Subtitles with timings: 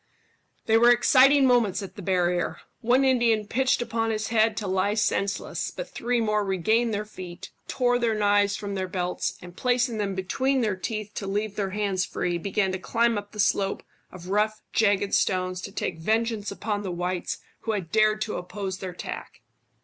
[0.65, 2.57] They were exciting moments at the barrier.
[2.79, 7.51] One Indian pitched upon his head to lie senseless, but three more regained their feet,
[7.67, 11.69] tore their knives from their belts, and placing them between their teeth to leave their
[11.69, 16.49] hands free, began to climb up the slope of rough jagged stones to take vengeance
[16.49, 19.41] upon the whites who had dared to oppose their attack.